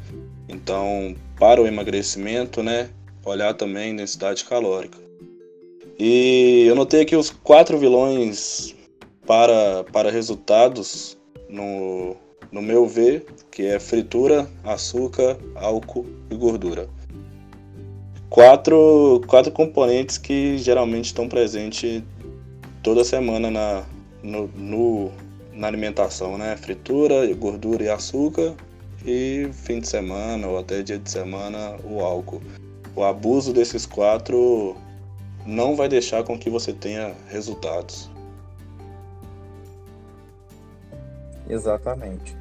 Então, 0.49 1.15
para 1.39 1.61
o 1.61 1.67
emagrecimento, 1.67 2.61
né, 2.61 2.89
olhar 3.23 3.53
também 3.53 3.95
densidade 3.95 4.43
calórica. 4.43 4.97
E 5.97 6.65
eu 6.67 6.75
notei 6.75 7.01
aqui 7.01 7.15
os 7.15 7.29
quatro 7.29 7.77
vilões 7.77 8.75
para, 9.25 9.85
para 9.85 10.11
resultados 10.11 11.14
no, 11.49 12.15
no 12.51 12.61
meu 12.61 12.87
ver, 12.87 13.25
que 13.51 13.65
é 13.65 13.79
fritura, 13.79 14.49
açúcar, 14.63 15.37
álcool 15.55 16.05
e 16.29 16.35
gordura. 16.35 16.87
Quatro, 18.29 19.21
quatro 19.27 19.51
componentes 19.51 20.17
que 20.17 20.57
geralmente 20.57 21.05
estão 21.05 21.29
presentes 21.29 22.03
toda 22.83 23.03
semana 23.03 23.49
na, 23.49 23.83
no, 24.21 24.47
no, 24.55 25.11
na 25.53 25.67
alimentação, 25.67 26.37
né? 26.37 26.57
Fritura, 26.57 27.25
gordura 27.35 27.83
e 27.83 27.89
açúcar 27.89 28.53
e 29.05 29.49
fim 29.53 29.79
de 29.79 29.87
semana 29.87 30.47
ou 30.47 30.57
até 30.57 30.81
dia 30.81 30.97
de 30.97 31.09
semana 31.09 31.75
o 31.83 32.01
álcool. 32.01 32.41
O 32.95 33.03
abuso 33.03 33.53
desses 33.53 33.85
quatro 33.85 34.75
não 35.45 35.75
vai 35.75 35.87
deixar 35.87 36.23
com 36.23 36.37
que 36.37 36.49
você 36.49 36.73
tenha 36.73 37.13
resultados. 37.29 38.09
Exatamente. 41.49 42.37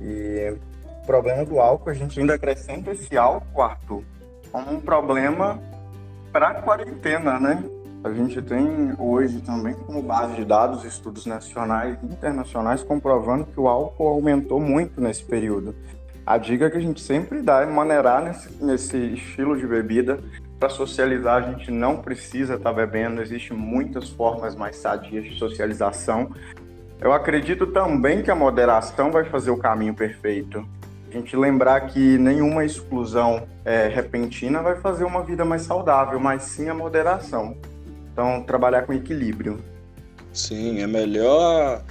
E 0.00 0.54
o 1.02 1.06
problema 1.06 1.44
do 1.44 1.60
álcool, 1.60 1.90
a 1.90 1.94
gente 1.94 2.18
ainda 2.20 2.34
acrescenta 2.34 2.90
esse 2.90 3.16
álcool, 3.16 3.62
Arthur, 3.62 4.02
como 4.50 4.72
um 4.72 4.80
problema 4.80 5.60
para 6.32 6.48
a 6.48 6.54
quarentena, 6.62 7.38
né? 7.38 7.62
A 8.04 8.12
gente 8.12 8.40
tem 8.40 8.94
hoje 8.96 9.40
também 9.40 9.74
como 9.74 10.00
base 10.00 10.36
de 10.36 10.44
dados 10.44 10.84
estudos 10.84 11.26
nacionais 11.26 11.98
e 12.02 12.06
internacionais 12.06 12.82
comprovando 12.82 13.46
que 13.46 13.58
o 13.58 13.66
álcool 13.66 14.06
aumentou 14.06 14.60
muito 14.60 15.00
nesse 15.00 15.24
período. 15.24 15.74
A 16.24 16.38
dica 16.38 16.70
que 16.70 16.76
a 16.76 16.80
gente 16.80 17.00
sempre 17.00 17.42
dá 17.42 17.62
é 17.62 17.66
maneirar 17.66 18.22
nesse, 18.22 18.62
nesse 18.62 18.96
estilo 19.14 19.56
de 19.56 19.66
bebida. 19.66 20.20
Para 20.60 20.68
socializar, 20.68 21.42
a 21.42 21.50
gente 21.50 21.70
não 21.70 21.96
precisa 21.96 22.54
estar 22.54 22.70
tá 22.70 22.76
bebendo, 22.76 23.20
existem 23.22 23.56
muitas 23.56 24.10
formas 24.10 24.54
mais 24.54 24.76
sadias 24.76 25.24
de 25.24 25.38
socialização. 25.38 26.30
Eu 27.00 27.12
acredito 27.12 27.66
também 27.68 28.22
que 28.22 28.30
a 28.30 28.34
moderação 28.34 29.12
vai 29.12 29.24
fazer 29.24 29.50
o 29.50 29.56
caminho 29.56 29.94
perfeito. 29.94 30.66
A 31.08 31.12
gente 31.12 31.36
lembrar 31.36 31.80
que 31.82 32.18
nenhuma 32.18 32.64
exclusão 32.64 33.46
é, 33.64 33.88
repentina 33.88 34.60
vai 34.62 34.80
fazer 34.80 35.04
uma 35.04 35.22
vida 35.22 35.44
mais 35.44 35.62
saudável, 35.62 36.18
mas 36.18 36.42
sim 36.42 36.68
a 36.68 36.74
moderação. 36.74 37.56
Então, 38.12 38.42
trabalhar 38.42 38.82
com 38.82 38.92
equilíbrio. 38.92 39.58
Sim, 40.32 40.82
é 40.82 40.86
melhor 40.86 41.82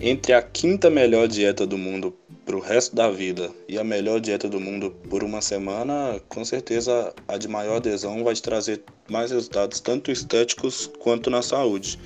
entre 0.00 0.32
a 0.32 0.40
quinta 0.40 0.88
melhor 0.88 1.28
dieta 1.28 1.66
do 1.66 1.76
mundo 1.76 2.14
para 2.44 2.56
o 2.56 2.60
resto 2.60 2.96
da 2.96 3.10
vida 3.10 3.50
e 3.68 3.78
a 3.78 3.84
melhor 3.84 4.20
dieta 4.20 4.48
do 4.48 4.58
mundo 4.58 4.90
por 5.08 5.22
uma 5.22 5.40
semana, 5.40 6.20
com 6.28 6.44
certeza 6.44 7.12
a 7.28 7.36
de 7.36 7.46
maior 7.46 7.76
adesão 7.76 8.24
vai 8.24 8.34
te 8.34 8.42
trazer 8.42 8.82
mais 9.08 9.30
resultados, 9.30 9.80
tanto 9.80 10.10
estéticos 10.10 10.90
quanto 10.98 11.30
na 11.30 11.42
saúde. 11.42 11.98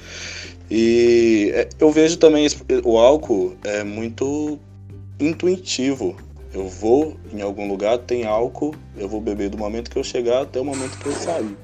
E 0.70 1.52
é, 1.54 1.68
eu 1.78 1.90
vejo 1.90 2.16
também 2.16 2.46
o 2.84 2.98
álcool 2.98 3.56
é 3.64 3.84
muito 3.84 4.58
intuitivo. 5.20 6.16
Eu 6.52 6.68
vou 6.68 7.16
em 7.32 7.42
algum 7.42 7.68
lugar, 7.68 7.98
tem 7.98 8.24
álcool, 8.24 8.74
eu 8.96 9.08
vou 9.08 9.20
beber 9.20 9.50
do 9.50 9.58
momento 9.58 9.90
que 9.90 9.98
eu 9.98 10.04
chegar 10.04 10.42
até 10.42 10.60
o 10.60 10.64
momento 10.64 10.98
que 10.98 11.06
eu 11.06 11.12
sair. 11.12 11.56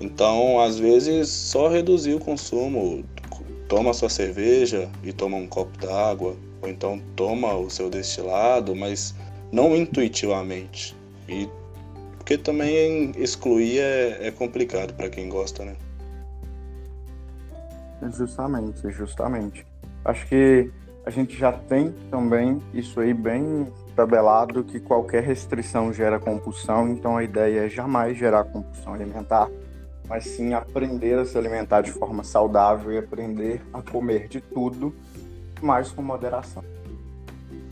Então, 0.00 0.60
às 0.60 0.78
vezes, 0.78 1.28
só 1.28 1.68
reduzir 1.68 2.14
o 2.14 2.20
consumo. 2.20 3.04
Toma 3.68 3.94
sua 3.94 4.08
cerveja 4.08 4.88
e 5.02 5.12
toma 5.12 5.36
um 5.36 5.46
copo 5.46 5.76
d'água, 5.78 6.36
ou 6.62 6.68
então 6.68 7.00
toma 7.16 7.56
o 7.56 7.68
seu 7.70 7.90
destilado, 7.90 8.76
mas 8.76 9.14
não 9.50 9.74
intuitivamente. 9.74 10.94
E 11.28 11.48
porque 12.16 12.36
também 12.36 13.12
excluir 13.16 13.78
é, 13.78 14.18
é 14.26 14.30
complicado 14.30 14.92
para 14.94 15.08
quem 15.08 15.28
gosta, 15.28 15.64
né? 15.64 15.74
Justamente, 18.02 18.90
justamente. 18.90 19.66
Acho 20.04 20.26
que 20.26 20.70
a 21.04 21.10
gente 21.10 21.36
já 21.36 21.52
tem 21.52 21.94
também 22.10 22.60
isso 22.74 23.00
aí 23.00 23.14
bem 23.14 23.72
tabelado 23.94 24.64
que 24.64 24.80
qualquer 24.80 25.22
restrição 25.22 25.92
gera 25.92 26.18
compulsão, 26.18 26.88
então 26.88 27.16
a 27.16 27.24
ideia 27.24 27.66
é 27.66 27.68
jamais 27.68 28.18
gerar 28.18 28.44
compulsão 28.44 28.94
alimentar, 28.94 29.48
mas 30.08 30.24
sim 30.24 30.52
aprender 30.52 31.18
a 31.18 31.24
se 31.24 31.38
alimentar 31.38 31.80
de 31.80 31.92
forma 31.92 32.24
saudável 32.24 32.92
e 32.92 32.98
aprender 32.98 33.62
a 33.72 33.80
comer 33.80 34.28
de 34.28 34.40
tudo, 34.40 34.94
mas 35.62 35.90
com 35.90 36.02
moderação. 36.02 36.64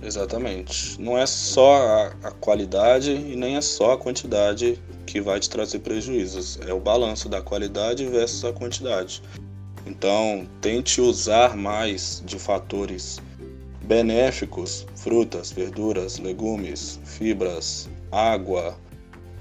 Exatamente. 0.03 1.01
Não 1.01 1.17
é 1.17 1.27
só 1.27 1.77
a, 1.77 2.07
a 2.29 2.31
qualidade 2.31 3.11
e 3.11 3.37
nem 3.37 3.57
é 3.57 3.61
só 3.61 3.93
a 3.93 3.99
quantidade 3.99 4.79
que 5.07 5.21
vai 5.21 5.41
te 5.41 5.49
trazer 5.49 5.81
prejuízos, 5.81 6.59
é 6.67 6.73
o 6.73 6.81
balanço 6.81 7.29
da 7.29 7.41
qualidade 7.41 8.07
versus 8.07 8.45
a 8.45 8.53
quantidade. 8.53 9.23
Então, 9.87 10.47
tente 10.61 11.01
usar 11.01 11.57
mais 11.57 12.23
de 12.25 12.39
fatores 12.39 13.21
benéficos, 13.83 14.87
frutas, 14.97 15.53
verduras, 15.53 16.19
legumes, 16.19 16.99
fibras, 17.05 17.89
água 18.11 18.77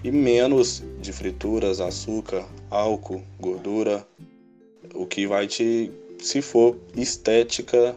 e 0.04 0.12
menos 0.12 0.84
de 1.02 1.14
frituras, 1.14 1.80
açúcar, 1.80 2.46
álcool, 2.70 3.22
gordura, 3.40 4.06
o 4.94 5.06
que 5.06 5.26
vai 5.26 5.48
te, 5.48 5.92
se 6.20 6.42
for 6.42 6.78
estética, 6.96 7.96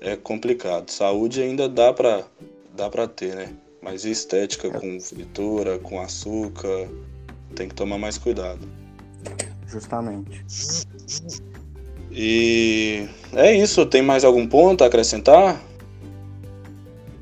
é 0.00 0.16
complicado. 0.16 0.90
Saúde 0.90 1.42
ainda 1.42 1.68
dá 1.68 1.92
para 1.92 2.24
dá 2.74 2.90
para 2.90 3.06
ter, 3.06 3.34
né? 3.34 3.54
Mas 3.80 4.04
estética 4.04 4.70
com 4.70 4.98
fritura, 4.98 5.78
com 5.78 6.00
açúcar, 6.00 6.88
tem 7.54 7.68
que 7.68 7.74
tomar 7.74 7.98
mais 7.98 8.16
cuidado. 8.16 8.66
Justamente. 9.66 10.44
E 12.14 13.08
é 13.34 13.52
isso. 13.52 13.84
Tem 13.84 14.00
mais 14.00 14.24
algum 14.24 14.46
ponto 14.46 14.84
a 14.84 14.86
acrescentar? 14.86 15.56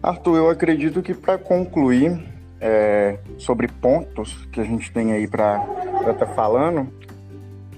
Arthur, 0.03 0.37
eu 0.37 0.51
acredito 0.51 1.01
que 1.01 1.15
para 1.15 1.39
concluir 1.39 2.21
é, 2.61 3.19
sobre 3.39 3.69
pontos 3.69 4.47
que 4.53 4.61
a 4.61 4.65
gente 4.65 4.93
tem 4.93 5.13
aí 5.13 5.27
para 5.27 5.65
estar 6.01 6.15
tá 6.15 6.27
falando, 6.27 6.93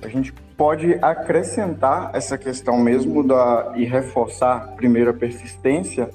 a 0.02 0.08
gente 0.08 0.32
pode 0.56 0.94
acrescentar 1.02 2.10
essa 2.14 2.36
questão 2.36 2.78
mesmo 2.78 3.26
da, 3.26 3.72
e 3.76 3.84
reforçar 3.84 4.74
primeiro 4.76 5.10
a 5.10 5.14
persistência, 5.14 6.10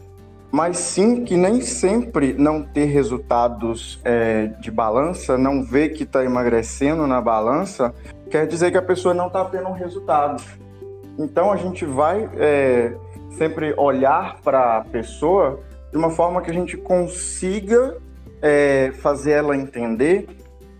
mas 0.51 0.77
sim 0.77 1.23
que 1.23 1.37
nem 1.37 1.61
sempre 1.61 2.33
não 2.33 2.63
ter 2.63 2.85
resultados 2.85 3.99
é, 4.03 4.47
de 4.59 4.71
balança, 4.71 5.37
não 5.37 5.63
ver 5.63 5.89
que 5.89 6.03
está 6.03 6.23
emagrecendo 6.23 7.05
na 7.05 7.21
balança, 7.21 7.93
quer 8.29 8.47
dizer 8.47 8.71
que 8.71 8.77
a 8.77 8.81
pessoa 8.81 9.13
não 9.13 9.27
está 9.27 9.45
tendo 9.45 9.67
um 9.67 9.73
resultado. 9.73 10.41
Então 11.19 11.51
a 11.51 11.57
gente 11.57 11.83
vai 11.85 12.29
é, 12.37 12.95
sempre 13.31 13.73
olhar 13.77 14.39
para 14.41 14.77
a 14.77 14.81
pessoa 14.85 15.59
de 15.91 15.97
uma 15.97 16.09
forma 16.09 16.41
que 16.41 16.49
a 16.49 16.53
gente 16.53 16.77
consiga 16.77 17.97
é, 18.41 18.93
fazer 18.99 19.31
ela 19.31 19.55
entender 19.55 20.27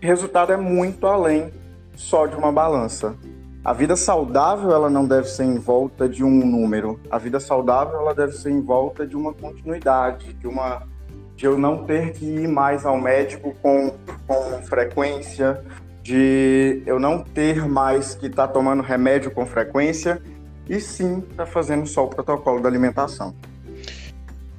que 0.00 0.06
o 0.06 0.08
resultado 0.08 0.50
é 0.50 0.56
muito 0.56 1.06
além 1.06 1.52
só 1.94 2.26
de 2.26 2.34
uma 2.34 2.50
balança. 2.50 3.14
A 3.62 3.74
vida 3.74 3.94
saudável 3.94 4.72
ela 4.72 4.88
não 4.88 5.06
deve 5.06 5.28
ser 5.28 5.44
em 5.44 5.58
volta 5.58 6.08
de 6.08 6.24
um 6.24 6.30
número. 6.30 6.98
A 7.10 7.18
vida 7.18 7.38
saudável 7.38 8.00
ela 8.00 8.14
deve 8.14 8.32
ser 8.32 8.50
em 8.50 8.62
volta 8.62 9.06
de 9.06 9.14
uma 9.14 9.34
continuidade, 9.34 10.32
de 10.32 10.48
uma 10.48 10.88
de 11.36 11.46
eu 11.46 11.58
não 11.58 11.84
ter 11.84 12.12
que 12.12 12.24
ir 12.24 12.46
mais 12.46 12.84
ao 12.84 12.98
médico 13.00 13.54
com, 13.62 13.94
com 14.26 14.62
frequência, 14.62 15.64
de 16.02 16.82
eu 16.86 16.98
não 16.98 17.22
ter 17.22 17.66
mais 17.68 18.14
que 18.14 18.26
estar 18.26 18.48
tá 18.48 18.52
tomando 18.52 18.82
remédio 18.82 19.30
com 19.30 19.44
frequência 19.46 20.22
e 20.68 20.80
sim 20.80 21.18
estar 21.18 21.44
tá 21.44 21.46
fazendo 21.46 21.86
só 21.86 22.04
o 22.04 22.08
protocolo 22.08 22.60
da 22.60 22.68
alimentação. 22.68 23.34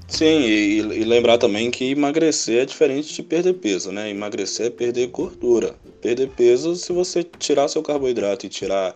Sim, 0.07 0.41
e, 0.41 0.79
e, 0.79 1.03
lembrar 1.05 1.37
também 1.37 1.71
que 1.71 1.91
emagrecer 1.91 2.63
é 2.63 2.65
diferente 2.65 3.13
de 3.13 3.23
perder 3.23 3.53
peso, 3.53 3.93
né? 3.93 4.09
Emagrecer 4.09 4.65
é 4.65 4.69
perder 4.69 5.07
gordura. 5.07 5.73
Perder 6.01 6.29
peso, 6.31 6.75
se 6.75 6.91
você 6.91 7.23
tirar 7.23 7.69
seu 7.69 7.81
carboidrato 7.81 8.45
e 8.45 8.49
tirar 8.49 8.93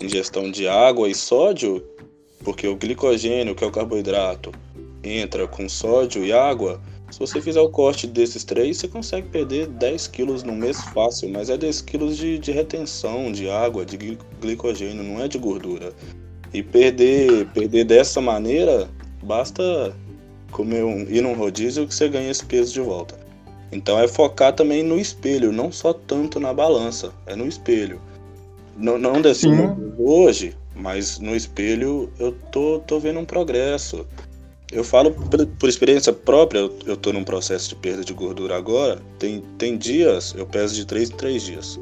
ingestão 0.00 0.50
de 0.50 0.66
água 0.66 1.08
e 1.08 1.14
sódio, 1.14 1.84
porque 2.42 2.66
o 2.66 2.74
glicogênio, 2.74 3.54
que 3.54 3.62
é 3.62 3.66
o 3.66 3.70
carboidrato, 3.70 4.50
entra 5.04 5.46
com 5.46 5.68
sódio 5.68 6.24
e 6.24 6.32
água, 6.32 6.80
se 7.10 7.18
você 7.18 7.40
fizer 7.40 7.60
o 7.60 7.68
corte 7.68 8.06
desses 8.06 8.44
três, 8.44 8.76
você 8.76 8.86
consegue 8.86 9.28
perder 9.28 9.66
10 9.66 10.06
quilos 10.08 10.42
no 10.42 10.54
mês 10.54 10.80
fácil, 10.80 11.28
mas 11.28 11.50
é 11.50 11.56
10 11.56 11.80
quilos 11.82 12.16
de, 12.16 12.38
de 12.38 12.52
retenção 12.52 13.32
de 13.32 13.50
água, 13.50 13.84
de 13.84 14.16
glicogênio, 14.40 15.02
não 15.02 15.20
é 15.20 15.26
de 15.26 15.36
gordura. 15.36 15.92
E 16.54 16.62
perder, 16.62 17.46
perder 17.46 17.84
dessa 17.84 18.20
maneira, 18.20 18.88
basta 19.22 19.94
comer 20.52 20.84
um, 20.84 21.02
ir 21.02 21.20
num 21.20 21.34
rodízio 21.34 21.86
que 21.86 21.94
você 21.94 22.08
ganha 22.08 22.30
esse 22.30 22.44
peso 22.44 22.72
de 22.72 22.80
volta. 22.80 23.18
Então 23.72 23.98
é 23.98 24.08
focar 24.08 24.52
também 24.52 24.82
no 24.82 24.98
espelho, 24.98 25.52
não 25.52 25.70
só 25.70 25.92
tanto 25.92 26.40
na 26.40 26.52
balança, 26.52 27.12
é 27.26 27.36
no 27.36 27.46
espelho. 27.46 28.00
Não, 28.76 28.98
não 28.98 29.20
desci 29.20 29.48
hoje, 29.98 30.56
mas 30.74 31.18
no 31.18 31.36
espelho 31.36 32.10
eu 32.18 32.32
tô, 32.50 32.80
tô 32.80 32.98
vendo 32.98 33.20
um 33.20 33.24
progresso. 33.24 34.06
Eu 34.72 34.84
falo 34.84 35.10
por, 35.10 35.46
por, 35.46 35.68
experiência 35.68 36.12
própria, 36.12 36.60
eu, 36.60 36.78
eu 36.86 36.96
tô 36.96 37.12
num 37.12 37.24
processo 37.24 37.68
de 37.68 37.74
perda 37.74 38.04
de 38.04 38.12
gordura 38.12 38.56
agora. 38.56 39.00
Tem, 39.18 39.42
tem 39.58 39.76
dias, 39.76 40.32
eu 40.36 40.46
peso 40.46 40.74
de 40.74 40.84
3 40.84 41.10
em 41.10 41.16
3 41.16 41.42
dias. 41.42 41.80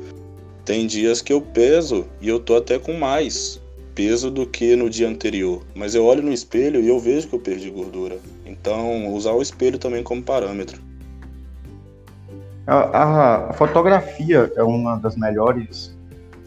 Tem 0.64 0.86
dias 0.86 1.20
que 1.20 1.32
eu 1.32 1.40
peso 1.40 2.06
e 2.20 2.28
eu 2.28 2.40
tô 2.40 2.56
até 2.56 2.78
com 2.78 2.94
mais 2.94 3.60
peso 3.94 4.30
do 4.30 4.46
que 4.46 4.74
no 4.74 4.88
dia 4.88 5.08
anterior. 5.08 5.62
Mas 5.74 5.94
eu 5.94 6.04
olho 6.04 6.22
no 6.22 6.32
espelho 6.32 6.80
e 6.80 6.88
eu 6.88 6.98
vejo 6.98 7.28
que 7.28 7.34
eu 7.34 7.40
perdi 7.40 7.68
gordura. 7.68 8.18
Então, 8.46 9.12
usar 9.12 9.32
o 9.32 9.42
espelho 9.42 9.78
também 9.78 10.02
como 10.02 10.22
parâmetro. 10.22 10.80
A, 12.66 13.48
a 13.48 13.52
fotografia 13.54 14.52
é 14.56 14.62
uma 14.62 14.96
das 14.96 15.16
melhores 15.16 15.96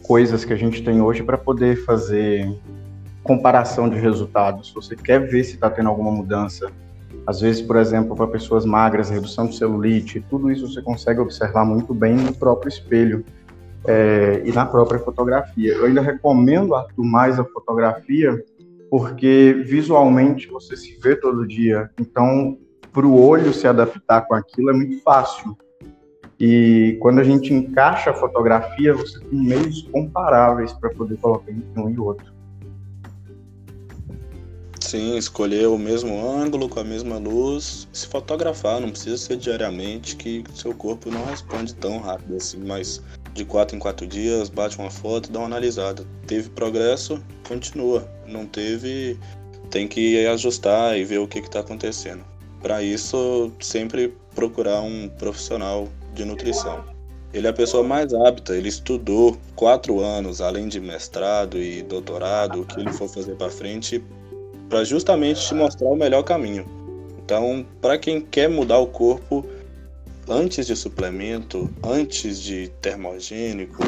coisas 0.02 0.44
que 0.44 0.52
a 0.52 0.56
gente 0.56 0.82
tem 0.82 1.00
hoje 1.00 1.22
para 1.22 1.38
poder 1.38 1.84
fazer 1.84 2.52
comparação 3.22 3.88
de 3.88 3.98
resultados, 3.98 4.72
você 4.72 4.96
quer 4.96 5.20
ver 5.20 5.44
se 5.44 5.54
está 5.54 5.70
tendo 5.70 5.88
alguma 5.88 6.10
mudança, 6.10 6.70
às 7.26 7.40
vezes, 7.40 7.62
por 7.62 7.76
exemplo, 7.76 8.16
para 8.16 8.26
pessoas 8.26 8.64
magras, 8.64 9.08
redução 9.08 9.46
de 9.46 9.56
celulite, 9.56 10.24
tudo 10.28 10.50
isso 10.50 10.66
você 10.66 10.82
consegue 10.82 11.20
observar 11.20 11.64
muito 11.64 11.94
bem 11.94 12.16
no 12.16 12.34
próprio 12.34 12.68
espelho 12.68 13.24
é, 13.86 14.42
e 14.44 14.52
na 14.52 14.66
própria 14.66 14.98
fotografia. 14.98 15.74
Eu 15.74 15.86
ainda 15.86 16.00
recomendo, 16.00 16.74
Arthur, 16.74 17.04
mais 17.04 17.38
a 17.38 17.44
fotografia, 17.44 18.44
porque 18.90 19.62
visualmente 19.66 20.48
você 20.48 20.76
se 20.76 20.98
vê 21.00 21.14
todo 21.14 21.46
dia, 21.46 21.90
então 21.98 22.58
para 22.92 23.06
o 23.06 23.18
olho 23.18 23.54
se 23.54 23.66
adaptar 23.66 24.22
com 24.22 24.34
aquilo 24.34 24.70
é 24.70 24.72
muito 24.72 25.00
fácil. 25.02 25.56
E 26.38 26.98
quando 27.00 27.20
a 27.20 27.24
gente 27.24 27.54
encaixa 27.54 28.10
a 28.10 28.14
fotografia, 28.14 28.92
você 28.92 29.20
tem 29.20 29.38
meios 29.38 29.82
comparáveis 29.92 30.72
para 30.72 30.90
poder 30.90 31.16
colocar 31.18 31.50
entre 31.50 31.80
um 31.80 31.88
e 31.88 31.98
outro. 31.98 32.32
Sim, 34.92 35.16
escolher 35.16 35.68
o 35.68 35.78
mesmo 35.78 36.22
ângulo, 36.22 36.68
com 36.68 36.78
a 36.78 36.84
mesma 36.84 37.16
luz, 37.16 37.88
se 37.94 38.06
fotografar, 38.06 38.78
não 38.78 38.90
precisa 38.90 39.16
ser 39.16 39.38
diariamente, 39.38 40.16
que 40.16 40.44
seu 40.54 40.74
corpo 40.74 41.10
não 41.10 41.24
responde 41.24 41.74
tão 41.74 41.98
rápido 41.98 42.36
assim, 42.36 42.58
mas 42.58 43.00
de 43.32 43.42
quatro 43.42 43.74
em 43.74 43.78
quatro 43.78 44.06
dias, 44.06 44.50
bate 44.50 44.78
uma 44.78 44.90
foto, 44.90 45.32
dá 45.32 45.38
uma 45.38 45.46
analisada. 45.46 46.04
Teve 46.26 46.50
progresso, 46.50 47.18
continua. 47.48 48.06
Não 48.26 48.44
teve, 48.44 49.18
tem 49.70 49.88
que 49.88 50.26
ajustar 50.26 50.98
e 50.98 51.06
ver 51.06 51.20
o 51.20 51.26
que 51.26 51.38
está 51.38 51.60
acontecendo. 51.60 52.22
Para 52.60 52.82
isso, 52.82 53.50
sempre 53.60 54.14
procurar 54.34 54.82
um 54.82 55.08
profissional 55.08 55.88
de 56.12 56.26
nutrição. 56.26 56.84
Ele 57.32 57.46
é 57.46 57.50
a 57.50 57.54
pessoa 57.54 57.82
mais 57.82 58.12
apta, 58.12 58.54
ele 58.54 58.68
estudou 58.68 59.38
quatro 59.56 60.00
anos, 60.00 60.42
além 60.42 60.68
de 60.68 60.78
mestrado 60.78 61.56
e 61.56 61.82
doutorado, 61.82 62.60
o 62.60 62.66
que 62.66 62.78
ele 62.78 62.92
for 62.92 63.08
fazer 63.08 63.36
para 63.36 63.50
frente, 63.50 64.04
para 64.72 64.84
justamente 64.84 65.46
te 65.46 65.54
mostrar 65.54 65.86
o 65.86 65.94
melhor 65.94 66.22
caminho. 66.22 66.64
Então, 67.22 67.62
para 67.78 67.98
quem 67.98 68.22
quer 68.22 68.48
mudar 68.48 68.78
o 68.78 68.86
corpo 68.86 69.44
antes 70.26 70.66
de 70.66 70.74
suplemento, 70.74 71.68
antes 71.84 72.40
de 72.40 72.68
termogênico, 72.80 73.84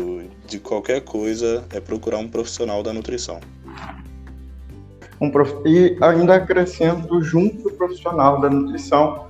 de 0.46 0.58
qualquer 0.58 1.00
coisa, 1.00 1.64
é 1.72 1.80
procurar 1.80 2.18
um 2.18 2.28
profissional 2.28 2.82
da 2.82 2.92
nutrição. 2.92 3.40
Um 5.18 5.30
prof... 5.30 5.54
E 5.64 5.96
ainda 6.02 6.34
acrescento 6.34 7.22
junto 7.22 7.62
do 7.62 7.70
profissional 7.70 8.38
da 8.42 8.50
nutrição, 8.50 9.28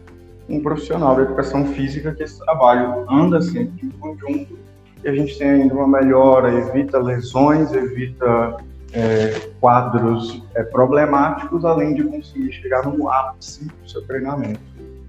um 0.48 0.60
profissional 0.60 1.14
da 1.14 1.22
educação 1.22 1.66
física 1.66 2.12
que 2.12 2.24
esse 2.24 2.36
trabalho 2.40 3.08
anda 3.08 3.40
sempre 3.40 3.86
em 3.86 3.90
conjunto 3.90 4.58
e 5.04 5.08
a 5.08 5.14
gente 5.14 5.38
tem 5.38 5.50
ainda 5.50 5.72
uma 5.72 5.86
melhora, 5.86 6.52
evita 6.52 6.98
lesões, 6.98 7.72
evita 7.72 8.56
é, 8.94 9.50
quadros 9.60 10.42
é, 10.54 10.62
problemáticos, 10.62 11.64
além 11.64 11.94
de 11.94 12.04
conseguir 12.04 12.52
chegar 12.52 12.86
no 12.86 13.10
ápice 13.10 13.64
do 13.64 13.90
seu 13.90 14.06
treinamento. 14.06 14.60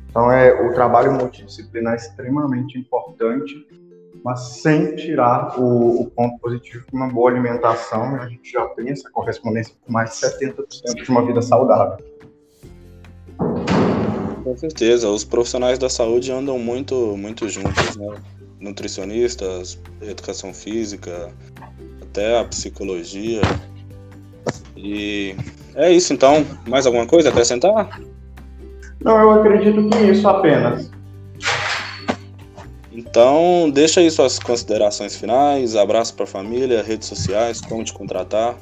Então, 0.10 0.32
é, 0.32 0.52
o 0.68 0.74
trabalho 0.74 1.14
multidisciplinar 1.14 1.94
é 1.94 1.98
extremamente 1.98 2.78
importante, 2.80 3.68
mas 4.24 4.40
sem 4.62 4.96
tirar 4.96 5.60
o, 5.60 6.02
o 6.02 6.06
ponto 6.10 6.40
positivo 6.40 6.86
de 6.90 6.96
uma 6.96 7.08
boa 7.08 7.30
alimentação, 7.30 8.16
a 8.16 8.28
gente 8.28 8.52
já 8.52 8.66
tem 8.70 8.90
essa 8.90 9.10
correspondência 9.12 9.76
com 9.86 9.92
mais 9.92 10.12
de 10.12 10.26
70% 10.26 11.04
de 11.04 11.10
uma 11.10 11.24
vida 11.24 11.42
saudável. 11.42 12.04
Com 14.44 14.58
certeza, 14.58 15.10
os 15.10 15.24
profissionais 15.24 15.78
da 15.78 15.90
saúde 15.90 16.32
andam 16.32 16.58
muito, 16.58 17.16
muito 17.18 17.48
juntos, 17.50 17.96
né? 17.98 18.16
Nutricionistas, 18.60 19.80
educação 20.02 20.54
física, 20.54 21.32
até 22.02 22.40
a 22.40 22.46
psicologia, 22.46 23.42
e 24.86 25.36
é 25.74 25.92
isso 25.92 26.14
então. 26.14 26.46
Mais 26.68 26.86
alguma 26.86 27.08
coisa 27.08 27.30
a 27.30 27.32
acrescentar? 27.32 28.00
Não, 29.04 29.20
eu 29.20 29.32
acredito 29.32 29.90
que 29.90 29.98
isso 30.04 30.28
apenas. 30.28 30.92
Então, 32.92 33.70
deixa 33.74 34.00
aí 34.00 34.10
suas 34.12 34.38
considerações 34.38 35.16
finais, 35.16 35.76
abraço 35.76 36.14
para 36.14 36.24
a 36.24 36.28
família, 36.28 36.84
redes 36.84 37.08
sociais, 37.08 37.60
como 37.60 37.84
te 37.84 37.94
contratar. 37.94 38.56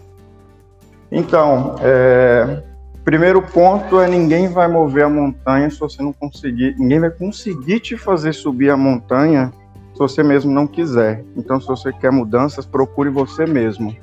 Então, 1.12 1.76
é... 1.82 2.64
primeiro 3.04 3.42
ponto 3.42 4.00
é 4.00 4.08
ninguém 4.08 4.48
vai 4.48 4.68
mover 4.68 5.04
a 5.04 5.10
montanha 5.10 5.70
se 5.70 5.80
você 5.80 6.02
não 6.02 6.14
conseguir, 6.14 6.76
ninguém 6.80 7.02
vai 7.02 7.12
conseguir 7.12 7.80
te 7.82 7.96
fazer 7.96 8.34
subir 8.34 8.72
a 8.72 8.78
montanha 8.78 9.52
se 9.94 10.00
você 10.00 10.24
mesmo 10.24 10.52
não 10.52 10.66
quiser. 10.66 11.24
Então, 11.38 11.62
se 11.62 11.68
você 11.68 11.94
quer 11.94 12.12
mudanças, 12.12 12.66
procure 12.66 13.10
você 13.10 13.46
mesmo. 13.46 13.96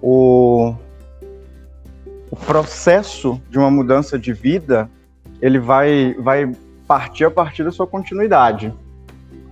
O 0.00 0.74
o 2.32 2.36
processo 2.36 3.40
de 3.50 3.58
uma 3.58 3.70
mudança 3.70 4.18
de 4.18 4.32
vida 4.32 4.88
ele 5.42 5.58
vai, 5.58 6.16
vai 6.18 6.50
partir 6.88 7.26
a 7.26 7.30
partir 7.30 7.62
da 7.62 7.70
sua 7.70 7.86
continuidade. 7.86 8.72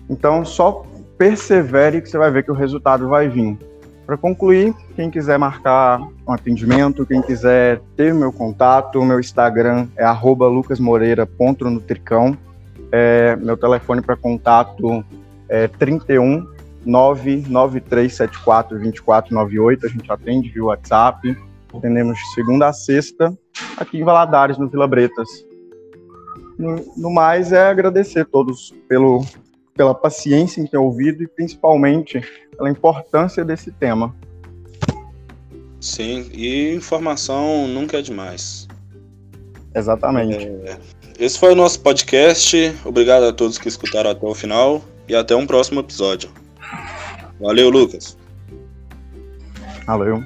Então, 0.08 0.42
só 0.46 0.86
persevere 1.18 2.00
que 2.00 2.08
você 2.08 2.16
vai 2.16 2.30
ver 2.30 2.42
que 2.42 2.50
o 2.50 2.54
resultado 2.54 3.06
vai 3.06 3.28
vir. 3.28 3.58
Para 4.06 4.16
concluir, 4.16 4.74
quem 4.96 5.10
quiser 5.10 5.38
marcar 5.38 6.00
um 6.26 6.32
atendimento, 6.32 7.04
quem 7.04 7.20
quiser 7.20 7.82
ter 7.98 8.14
meu 8.14 8.32
contato, 8.32 9.04
meu 9.04 9.20
Instagram 9.20 9.86
é 9.94 10.10
lucasmoreira.nutricão. 10.10 12.34
É, 12.90 13.36
meu 13.36 13.58
telefone 13.58 14.00
para 14.00 14.16
contato 14.16 15.04
é 15.50 15.68
31 15.68 16.48
99374 16.86 18.78
2498. 18.78 19.84
A 19.84 19.88
gente 19.90 20.10
atende 20.10 20.48
via 20.48 20.64
WhatsApp. 20.64 21.36
Atendemos 21.74 22.18
de 22.18 22.34
segunda 22.34 22.68
a 22.68 22.72
sexta, 22.72 23.36
aqui 23.76 23.98
em 23.98 24.04
Valadares, 24.04 24.58
no 24.58 24.68
Vila 24.68 24.88
Bretas. 24.88 25.28
No, 26.58 26.76
no 26.96 27.10
mais, 27.10 27.52
é 27.52 27.68
agradecer 27.68 28.20
a 28.20 28.24
todos 28.24 28.74
pelo, 28.88 29.24
pela 29.74 29.94
paciência 29.94 30.60
em 30.60 30.66
ter 30.66 30.76
ouvido 30.76 31.22
e 31.22 31.28
principalmente 31.28 32.20
pela 32.56 32.70
importância 32.70 33.44
desse 33.44 33.70
tema. 33.72 34.14
Sim, 35.80 36.28
e 36.32 36.74
informação 36.74 37.66
nunca 37.66 37.98
é 37.98 38.02
demais. 38.02 38.68
Exatamente. 39.74 40.46
É, 40.46 40.78
esse 41.18 41.38
foi 41.38 41.52
o 41.52 41.56
nosso 41.56 41.80
podcast. 41.80 42.56
Obrigado 42.84 43.24
a 43.24 43.32
todos 43.32 43.56
que 43.56 43.68
escutaram 43.68 44.10
até 44.10 44.26
o 44.26 44.34
final 44.34 44.82
e 45.08 45.14
até 45.14 45.34
um 45.34 45.46
próximo 45.46 45.80
episódio. 45.80 46.30
Valeu, 47.40 47.70
Lucas. 47.70 48.16
Valeu. 49.86 50.22